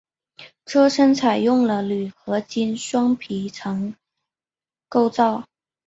[0.65, 3.93] 车身采用了铝合金双皮层
[4.89, 5.43] 构造。